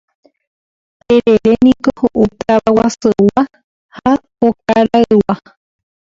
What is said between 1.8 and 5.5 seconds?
ho'u tavaguasuygua ha okaraygua.